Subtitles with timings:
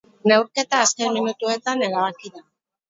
[0.29, 2.49] Neurketa azken minutuetan erabaki da.